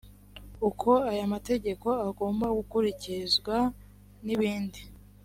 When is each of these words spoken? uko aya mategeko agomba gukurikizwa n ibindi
uko 0.69 0.89
aya 1.11 1.25
mategeko 1.33 1.87
agomba 2.09 2.45
gukurikizwa 2.57 3.55
n 4.25 4.27
ibindi 4.35 4.81